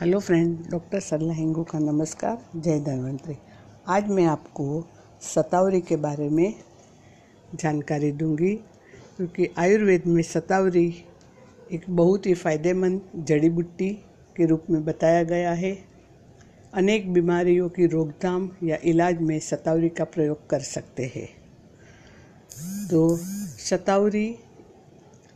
Hello 0.00 0.18
friend, 0.18 0.56
doctor 0.70 1.00
Sarla 1.00 1.32
Hingu 1.32 1.62
का 1.62 1.78
नमस्कार, 1.78 2.38
जय 2.56 2.78
धन्वंतरी। 2.80 3.34
आज 3.88 4.08
मैं 4.08 4.24
आपको 4.26 4.84
सतावरी 5.22 5.80
के 5.80 5.96
बारे 5.96 6.28
में 6.28 6.54
जानकारी 7.54 8.10
दूँगी, 8.12 8.54
क्योंकि 9.16 9.48
आयुर्वेद 9.58 10.06
में 10.06 10.22
सतावरी 10.22 11.04
एक 11.72 11.84
बहुत 11.90 12.26
ही 12.26 12.34
फ़ायदेमंद 12.34 13.00
जड़ी 13.16 13.50
बूटी 13.50 13.90
के 14.36 14.46
रूप 14.46 14.64
में 14.70 14.84
बताया 14.84 15.22
गया 15.22 15.52
है। 15.52 15.72
अनेक 16.74 17.12
बीमारियों 17.12 17.68
की 17.68 17.86
रोकथाम 17.86 18.50
या 18.62 18.78
इलाज 18.84 19.20
में 19.20 19.38
सतावरी 19.40 19.88
का 19.88 20.04
प्रयोग 20.04 20.48
कर 20.50 20.60
सकते 20.60 21.10
हैं। 21.14 21.28
तो 22.88 23.16
सतावरी, 23.60 24.34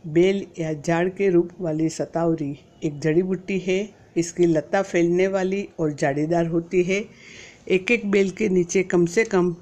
बेल 0.07 0.45
या 0.59 0.73
जाड़ 0.73 1.07
के 1.09 1.29
रूप 1.29 1.49
वाली 1.61 1.89
सतावरी 1.89 2.59
एक 2.83 2.99
जड़ी 2.99 3.23
बूटी 3.23 3.59
है। 3.59 3.98
इसकी 4.17 4.45
लता 4.45 4.81
फैलने 4.81 5.27
वाली 5.27 5.67
और 5.79 5.93
जाड़ीदार 5.93 6.47
होती 6.47 6.83
है। 6.83 7.03
एक 7.67 7.91
एक 7.91 8.09
बेल 8.11 8.29
के 8.31 8.49
नीचे 8.49 8.83
कम 8.83 9.05
से 9.05 9.23
कम 9.25 9.55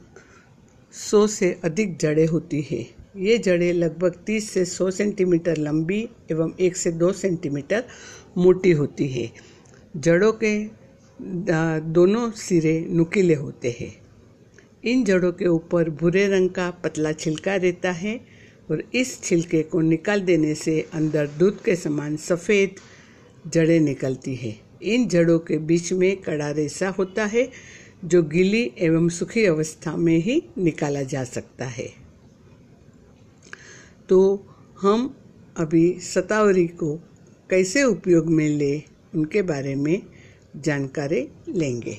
सौ 0.94 1.26
से 1.28 1.52
अधिक 1.66 1.98
जड़ें 1.98 2.28
होती 2.28 2.62
है। 2.62 2.86
ये 3.18 3.38
जड़ें 3.38 3.74
लगभग 3.74 4.16
30 4.28 4.50
से 4.50 4.66
100 4.66 4.90
सेंटीमीटर 4.92 5.58
लंबी 5.58 6.08
एवं 6.32 6.52
1 6.60 6.76
से 6.78 6.92
2 6.94 7.12
सेंटीमीटर 7.14 7.84
मोटी 8.38 8.72
होती 8.72 9.08
है। 9.08 9.32
जड़ों 9.98 10.32
के 10.44 10.58
दोनों 11.94 12.30
सिरे 12.38 12.80
नुकीले 12.90 13.34
होते 13.34 13.76
हैं। 13.80 13.94
इन 14.84 15.04
जड़ों 15.04 15.32
के 15.32 15.48
ऊपर 15.48 15.90
भूरे 15.90 16.28
रंग 16.28 16.50
का 16.50 16.70
पतला 16.84 17.12
छिलका 17.12 17.56
रहता 17.56 17.92
है 17.92 18.20
और 18.72 18.84
इस 18.96 19.22
छिलके 19.24 19.62
को 19.64 19.82
निकाल 19.82 20.22
देने 20.22 20.54
से 20.56 20.80
अंदर 20.94 21.28
दूध 21.40 21.64
के 21.64 21.76
समान 21.76 22.16
सफ़ेद 22.18 22.76
जड़ें 23.54 23.80
निकलती 23.80 24.36
है। 24.36 24.60
इन 24.84 25.08
जड़ों 25.08 25.40
के 25.40 25.58
बीच 25.58 25.94
में 25.94 26.18
कड़ा 26.18 26.52
रेसा 26.52 26.90
होता 26.90 27.26
है, 27.26 27.52
जो 28.06 28.24
गीली 28.24 28.72
एवं 28.78 29.10
सूखी 29.10 29.46
अवस्था 29.46 29.98
में 29.98 30.18
ही 30.18 30.44
निकाला 30.58 31.02
जा 31.02 31.24
सकता 31.24 31.66
है। 31.66 31.94
तो 34.10 34.48
हम 34.82 35.18
अभी 35.58 36.00
सतावरी 36.00 36.68
को 36.68 36.96
कैसे 37.50 37.84
उपयोग 37.84 38.28
में 38.28 38.50
ले, 38.50 38.84
उनके 39.16 39.42
बारे 39.42 39.76
में 39.76 40.02
जानकारी 40.56 41.28
लेंगे। 41.50 41.98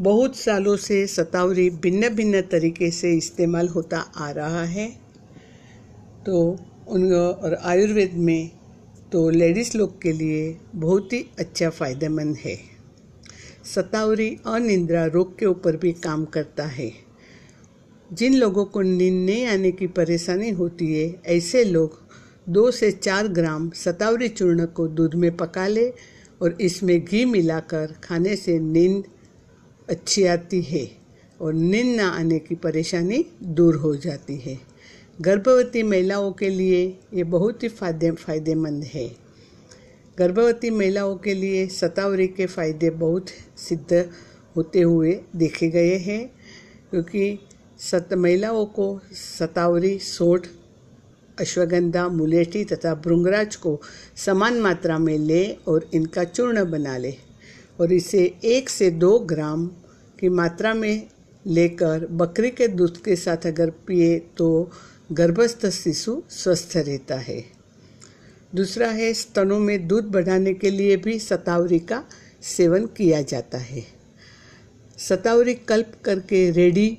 बहुत 0.00 0.36
सालों 0.36 0.76
से 0.76 1.06
सतावरी 1.06 1.70
भिन्न 1.70 2.08
भिन्न 2.08 2.40
तरीके 2.40 2.90
से 2.90 3.16
इस्तेमाल 3.16 3.68
होता 3.68 3.98
आ 3.98 4.30
रहा 4.30 4.64
है। 4.64 5.00
तो 6.26 6.58
उन 6.88 7.12
और 7.12 7.54
आयुर्वेद 7.54 8.14
में 8.14 8.50
तो 9.12 9.28
लेडीज़ 9.30 9.76
लोग 9.78 10.00
के 10.02 10.12
लिए 10.12 10.56
बहुत 10.74 11.12
ही 11.12 11.18
अच्छा 11.38 11.70
फ़ायदेमंद 11.70 12.36
है। 12.36 12.56
सतावरी 13.64 14.28
अनिंद्रा 14.46 15.04
रोग 15.06 15.38
के 15.38 15.46
ऊपर 15.46 15.76
भी 15.76 15.92
काम 15.92 16.24
करता 16.24 16.64
है। 16.64 16.92
जिन 18.12 18.34
लोगों 18.34 18.64
को 18.64 18.80
नींद 18.80 19.26
नहीं 19.26 19.46
आने 19.46 19.72
की 19.72 19.86
परेशानी 19.86 20.50
होती 20.50 20.94
है, 20.94 21.22
ऐसे 21.26 21.64
लोग 21.64 21.98
दो 22.48 22.70
से 22.70 22.90
चार 22.92 23.28
ग्राम 23.28 23.70
सतावरी 23.70 24.28
चूर्ण 24.28 24.66
को 24.66 24.88
दूध 24.88 25.14
में 25.14 25.36
पका 25.36 25.66
ले 25.66 25.88
और 26.42 26.56
इसमें 26.60 27.04
घी 27.04 27.24
मिलाकर 27.24 27.94
खाने 28.04 28.36
से 28.36 28.58
नींद 28.58 29.04
अच्छी 29.88 30.24
आती 30.24 30.62
है 30.62 30.88
और 31.40 31.54
नींद 31.54 31.96
ना 31.96 32.08
आने 32.08 32.38
की 32.38 32.54
परेशानी 32.54 33.24
दूर 33.42 33.76
हो 33.76 33.96
जाती 33.96 34.36
है। 34.36 34.58
गर्भवती 35.20 35.82
महिलाओं 35.82 36.30
के 36.32 36.48
लिए 36.48 36.84
ये 37.14 37.24
बहुत 37.24 37.62
ही 37.62 37.68
फ़ायदे, 37.68 38.10
फ़ायदेमंद 38.10 38.84
है। 38.84 39.06
गर्भवती 40.18 40.70
महिलाओं 40.70 41.16
के 41.16 41.34
लिए 41.34 41.66
सतावरी 41.68 42.26
के 42.28 42.46
फ़ायदे 42.46 42.90
बहुत 43.02 43.28
सिद्ध 43.58 44.08
होते 44.56 44.80
हुए 44.80 45.12
देखे 45.36 45.68
गए 45.70 45.96
हैं, 45.98 46.26
क्योंकि 46.90 47.38
सत, 47.80 48.14
महिलाओं 48.14 48.64
को 48.66 48.88
सतावरी, 49.12 49.98
सोठ, 49.98 50.46
अश्वगंधा, 51.40 52.08
मुलेठी 52.08 52.64
तथा 52.64 52.94
भृंगराज 53.04 53.56
को 53.56 53.80
समान 54.16 54.60
मात्रा 54.60 54.98
में 54.98 55.16
ले 55.18 55.46
और 55.68 55.88
इनका 55.94 56.24
चूर्ण 56.24 56.70
बना 56.70 56.96
ले 56.96 57.14
और 57.80 57.92
इसे 57.92 58.24
एक 58.44 58.68
से 58.68 58.90
दो 58.90 59.18
ग्राम 59.18 59.66
की 60.20 60.28
मात्रा 60.28 60.74
में 60.74 61.08
लेकर 61.44 62.06
बकरी 62.10 62.50
के 62.50 62.68
दूध 62.68 63.02
के 63.04 63.16
साथ 63.16 63.46
अगर 63.46 63.70
पिए 63.86 64.18
तो 64.38 64.48
गर्भस्थ 65.12 65.66
शिशु 65.66 66.22
स्वस्थ 66.30 66.76
रहता 66.76 67.14
है। 67.14 67.44
दूसरा 68.54 68.88
है, 68.88 69.14
स्तनों 69.14 69.58
में 69.58 69.88
दूध 69.88 70.04
बढ़ाने 70.04 70.54
के 70.54 70.70
लिए 70.70 70.96
भी 70.96 71.18
सतावरी 71.18 71.78
का 71.78 72.04
सेवन 72.42 72.86
किया 72.86 73.22
जाता 73.22 73.58
है। 73.58 73.86
सतावरी 74.98 75.54
कल्प 75.54 75.92
करके 76.04 76.50
रेडी 76.50 76.98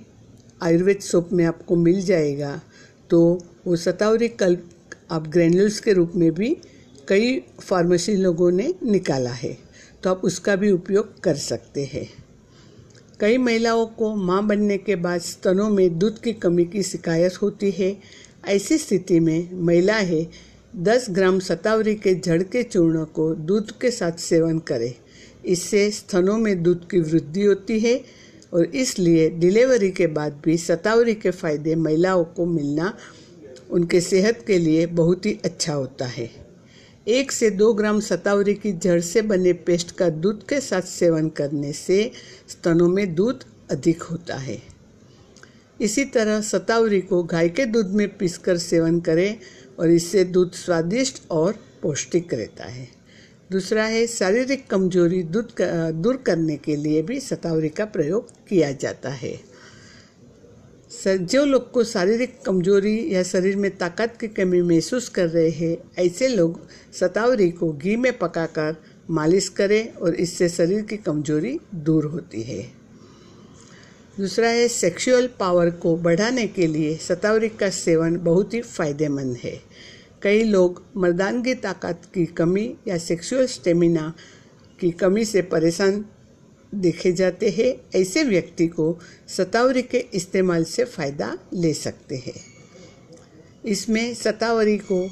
आयुर्वेद 0.61 0.99
सोप 0.99 1.29
में 1.33 1.45
आपको 1.45 1.75
मिल 1.75 2.01
जाएगा। 2.01 2.61
तो 3.09 3.43
वो 3.67 3.75
सतावरी 3.75 4.27
कल्प 4.27 4.69
आप 5.11 5.27
ग्रैन्यूल्स 5.27 5.79
के 5.79 5.93
रूप 5.93 6.11
में 6.15 6.31
भी 6.31 6.57
कई 7.07 7.39
फार्मेसी 7.39 8.15
लोगों 8.15 8.51
ने 8.51 8.75
निकाला 8.83 9.31
है। 9.31 9.57
तो 10.03 10.09
आप 10.09 10.21
उसका 10.23 10.55
भी 10.55 10.71
उपयोग 10.71 11.19
कर 11.19 11.35
सकते 11.35 11.85
हैं। 11.85 12.30
कई 13.21 13.37
महिलाओं 13.37 13.85
को 13.85 14.15
माँ 14.15 14.41
बनने 14.47 14.77
के 14.77 14.95
बाद 14.95 15.21
स्तनों 15.21 15.69
में 15.69 15.97
दूध 15.99 16.19
की 16.21 16.31
कमी 16.33 16.63
की 16.65 16.83
शिकायत 16.83 17.41
होती 17.41 17.69
है। 17.71 17.97
ऐसी 18.47 18.77
स्थिति 18.77 19.19
में 19.19 19.49
महिला 19.65 19.95
है, 19.95 20.27
दस 20.75 21.05
ग्राम 21.09 21.39
सतावरी 21.39 21.95
के 21.95 22.13
जड़ 22.15 22.41
के 22.43 22.63
चूर्ण 22.63 23.03
को 23.05 23.33
दूध 23.35 23.71
के 23.79 23.91
साथ 23.91 24.17
सेवन 24.19 24.59
करें। 24.59 24.93
इससे 25.45 25.89
स्तनों 25.91 26.37
में 26.37 26.63
दूध 26.63 26.89
की 26.89 26.99
वृद्धि 26.99 27.43
होती 27.43 27.79
है 27.79 27.95
और 28.53 28.65
इसलिए 28.65 29.29
डिलीवरी 29.29 29.91
के 29.91 30.07
बाद 30.07 30.41
भी 30.45 30.57
सतावरी 30.57 31.15
के 31.15 31.31
फ़ायदे 31.31 31.75
महिलाओं 31.75 32.23
को 32.23 32.45
मिलना 32.45 32.93
उनके 33.71 34.01
सेहत 34.01 34.43
के 34.47 34.57
लिए 34.57 34.85
बहुत 34.85 35.25
ही 35.25 35.39
अच्छा 35.45 35.73
होता 35.73 36.05
है। 36.05 36.29
एक 37.07 37.31
से 37.31 37.49
दो 37.49 37.73
ग्राम 37.73 37.99
सतावरी 37.99 38.53
की 38.53 38.71
जड़ 38.73 38.99
से 39.01 39.21
बने 39.21 39.53
पेस्ट 39.53 39.91
का 39.91 40.09
दूध 40.09 40.45
के 40.47 40.59
साथ 40.61 40.81
सेवन 40.81 41.29
करने 41.29 41.71
से 41.73 42.11
स्तनों 42.49 42.89
में 42.89 43.13
दूध 43.15 43.43
अधिक 43.71 44.01
होता 44.01 44.35
है। 44.35 44.57
इसी 45.81 46.05
तरह 46.05 46.41
सतावरी 46.41 47.01
को 47.01 47.23
गाय 47.23 47.49
के 47.49 47.65
दूध 47.65 47.87
में 47.87 48.07
पीसकर 48.17 48.57
सेवन 48.57 48.99
करें 48.99 49.37
और 49.79 49.89
इससे 49.89 50.23
दूध 50.23 50.51
स्वादिष्ट 50.51 51.21
और 51.31 51.55
पौष्टिक 51.81 52.33
रहता 52.33 52.65
है। 52.65 52.87
दूसरा 53.51 53.83
है, 53.83 54.05
शारीरिक 54.07 54.69
कमज़ोरी 54.69 55.23
दूध 55.23 55.61
दूर 55.93 56.17
करने 56.17 56.57
के 56.57 56.75
लिए 56.75 57.01
भी 57.01 57.19
सतावरी 57.19 57.69
का 57.69 57.85
प्रयोग 57.85 58.29
किया 58.47 58.71
जाता 58.71 59.09
है। 59.09 59.39
जो 61.07 61.43
लोग 61.45 61.71
को 61.71 61.83
शारीरिक 61.83 62.37
कमज़ोरी 62.45 63.13
या 63.13 63.21
शरीर 63.23 63.55
में 63.55 63.69
ताकत 63.77 64.17
की 64.21 64.27
कमी 64.27 64.61
महसूस 64.61 65.07
कर 65.09 65.27
रहे 65.27 65.49
हैं, 65.49 65.77
ऐसे 65.99 66.27
लोग 66.27 66.59
सतावरी 66.93 67.49
को 67.51 67.71
घी 67.73 67.95
में 67.95 68.17
पकाकर 68.17 68.75
मालिश 69.09 69.47
करें 69.49 69.93
और 69.93 70.15
इससे 70.15 70.49
शरीर 70.49 70.81
की 70.81 70.97
कमज़ोरी 70.97 71.59
दूर 71.75 72.05
होती 72.05 72.41
है। 72.41 72.61
दूसरा 74.19 74.49
है, 74.49 74.67
सेक्सुअल 74.67 75.29
पावर 75.39 75.69
को 75.69 75.95
बढ़ाने 75.97 76.47
के 76.47 76.67
लिए 76.67 76.95
सतावरी 76.97 77.49
का 77.49 77.69
सेवन 77.69 78.17
बहुत 78.17 78.53
ही 78.53 78.61
फ़ायदेमंद 78.61 79.37
है। 79.43 79.59
कई 80.23 80.43
लोग 80.43 80.83
मर्दानगी 80.97 81.53
ताकत 81.55 82.01
की 82.13 82.25
कमी 82.25 82.73
या 82.87 82.97
सेक्सुअल 82.97 83.45
स्टेमिना 83.47 84.13
की 84.79 84.91
कमी 84.91 85.25
से 85.25 85.41
परेशान 85.41 86.05
देखे 86.75 87.11
जाते 87.11 87.49
हैं, 87.49 87.99
ऐसे 88.01 88.23
व्यक्ति 88.23 88.67
को 88.67 88.99
सतावरी 89.27 89.81
के 89.81 89.97
इस्तेमाल 89.97 90.63
से 90.63 90.85
फ़ायदा 90.85 91.37
ले 91.53 91.73
सकते 91.73 92.15
हैं। 92.15 92.33
इसमें 93.65 94.13
सतावरी 94.13 94.77
को 94.77 95.09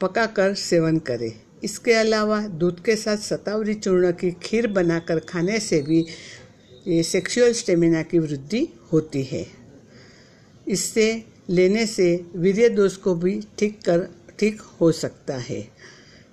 पकाकर 0.00 0.54
सेवन 0.54 0.98
करें। 0.98 1.32
इसके 1.64 1.92
अलावा 1.92 2.40
दूध 2.40 2.84
के 2.84 2.96
साथ 2.96 3.16
सतावरी 3.16 3.74
चूर्ण 3.74 4.12
की 4.12 4.30
खीर 4.30 4.66
बनाकर 4.66 5.18
खाने 5.18 5.58
से 5.60 5.82
भी 5.82 6.06
ये 6.88 7.02
सेक्सुअल 7.02 7.52
स्टेमिना 7.52 8.02
की 8.02 8.18
वृद्धि 8.18 8.68
होती 8.92 9.22
है। 9.22 9.46
इससे 10.68 11.24
लेने 11.50 11.86
से 11.86 12.24
वीर्य 12.36 12.68
दोष 12.68 12.96
को 12.96 13.14
भी 13.14 13.40
ठीक 13.58 13.78
कर, 13.80 14.08
ठीक 14.38 14.60
हो 14.60 14.92
सकता 14.92 15.36
है। 15.36 15.68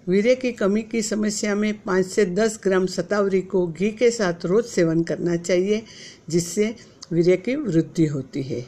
वीर्य 0.09 0.35
की 0.35 0.51
कमी 0.51 0.81
की 0.81 1.01
समस्या 1.01 1.55
में 1.55 1.81
पाँच 1.83 2.05
से 2.05 2.25
दस 2.25 2.59
ग्राम 2.63 2.85
सतावरी 2.85 3.41
को 3.41 3.67
घी 3.67 3.91
के 3.91 4.11
साथ 4.11 4.45
रोज 4.45 4.65
सेवन 4.65 5.03
करना 5.03 5.35
चाहिए, 5.35 5.83
जिससे 6.29 6.75
वीर्य 7.11 7.37
की 7.37 7.55
वृद्धि 7.55 8.05
होती 8.05 8.43
है। 8.43 8.65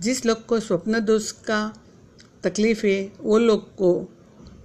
जिस 0.00 0.26
लोग 0.26 0.46
को 0.46 0.60
स्वप्न 0.60 1.00
दोष 1.00 1.30
का 1.32 1.60
तकलीफ़ 2.44 2.86
है, 2.86 3.12
वो 3.20 3.38
लोग 3.38 3.74
को 3.76 4.08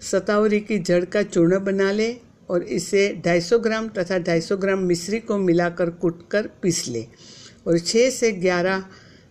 सतावरी 0.01 0.59
की 0.59 0.79
जड़ 0.79 1.05
का 1.05 1.23
चूर्ण 1.23 1.59
बना 1.59 1.91
ले 1.91 2.15
और 2.49 2.63
इसे 2.63 3.07
250 3.23 3.57
ग्राम 3.57 3.87
तथा 3.87 4.17
250 4.19 4.55
ग्राम 4.55 4.79
मिश्री 4.79 5.19
को 5.19 5.37
मिलाकर 5.37 5.89
कूट 5.89 6.27
कर 6.29 6.49
पीस 6.61 6.87
ले 6.87 7.05
और 7.67 7.79
6 7.79 8.09
से 8.09 8.31
11 8.31 8.83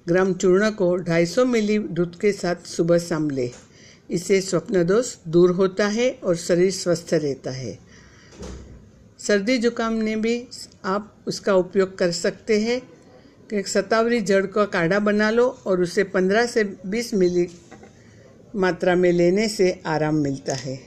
ग्राम 0.09 0.33
चूर्ण 0.35 0.71
को 0.71 0.97
250 0.99 1.45
मिली 1.47 1.79
दूध 1.79 2.21
के 2.21 2.33
साथ 2.33 2.67
सुबह 2.67 2.99
शाम 2.99 3.31
ले। 3.31 3.51
इससे 4.13 4.41
स्वप्न 4.41 4.85
दोष 4.85 5.17
दूर 5.29 5.51
होता 5.51 5.87
है 5.87 6.19
और 6.25 6.37
शरीर 6.37 6.71
स्वस्थ 6.71 7.09
रहता 7.13 7.51
है। 7.51 7.79
सर्दी 9.19 9.59
जुकाम 9.59 9.93
ने 9.93 10.17
भी 10.17 10.49
आप 10.85 11.17
उसका 11.27 11.55
उपयोग 11.55 11.99
कर 11.99 12.13
सकते 12.13 12.61
हैं। 12.61 12.93
कि 13.51 13.63
सतावरी 13.63 14.21
जड़ 14.21 14.47
का 14.47 14.65
काढ़ा 14.65 14.99
बना 14.99 15.31
लो 15.31 15.49
और 15.67 15.81
उसे 15.81 16.05
15 16.05 16.47
से 16.47 16.77
20 16.87 17.15
मिली 17.15 17.49
मात्रा 18.57 18.95
में 18.95 19.13
लेने 19.13 19.49
से 19.49 19.83
आराम 19.87 20.15
मिलता 20.15 20.55
है। 20.55 20.81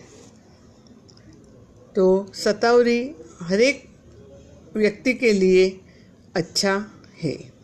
तो 1.96 2.32
सतावरी 2.34 3.16
हर 3.42 3.62
एक 3.62 3.84
व्यक्ति 4.76 5.14
के 5.14 5.34
लिए 5.34 5.80
अच्छा 6.36 6.86
है। 7.24 7.55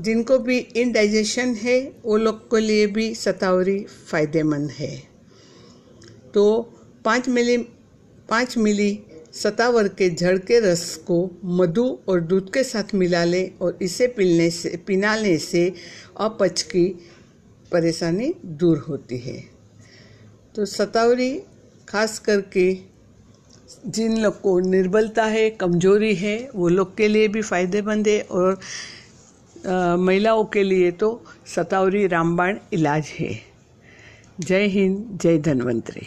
जिनको 0.00 0.38
भी 0.38 0.58
इनडाइजेशन 0.58 1.54
है, 1.54 1.80
वो 2.04 2.16
लोग 2.16 2.40
के 2.50 2.60
लिए 2.60 2.86
भी 2.86 3.14
सतावरी 3.14 3.78
फ़ायदेमंद 4.10 4.70
है। 4.70 4.96
तो 6.34 6.72
पाँच 7.04 7.28
मिली 7.28 7.56
पाँच 8.28 8.56
मिली 8.58 8.98
सतावर 9.32 9.88
के 9.88 10.08
जड़ 10.10 10.38
के 10.38 10.58
रस 10.60 10.94
को 11.06 11.18
मधु 11.44 11.86
और 12.08 12.20
दूध 12.20 12.52
के 12.52 12.62
साथ 12.64 12.94
मिला 12.94 13.24
लें 13.24 13.58
और 13.58 13.78
इसे 13.82 14.06
पीने 14.06 14.50
से, 14.50 14.76
पिलाने 14.86 15.36
से 15.38 15.72
अपच 16.16 16.62
की 16.62 16.86
परेशानी 17.72 18.34
दूर 18.44 18.78
होती 18.78 19.18
है। 19.18 19.38
तो 20.54 20.64
सतावरी 20.66 21.32
खास 21.88 22.18
करके 22.18 22.72
जिन 23.86 24.16
लोग 24.18 24.40
को 24.40 24.58
निर्बलता 24.60 25.24
है, 25.24 25.50
कमज़ोरी 25.50 26.14
है, 26.14 26.50
वो 26.54 26.68
लोग 26.68 26.96
के 26.96 27.08
लिए 27.08 27.28
भी 27.28 27.42
फ़ायदेमंद 27.42 28.08
है 28.08 28.20
और 28.22 28.58
महिलाओं 29.66 30.44
के 30.44 30.62
लिए 30.62 30.90
तो 30.90 31.08
सतावरी 31.46 32.06
रामबाण 32.06 32.58
इलाज 32.72 33.06
है। 33.18 33.30
जय 34.40 34.66
हिंद 34.66 35.18
जय 35.22 35.38
धन्वंतरी। 35.38 36.06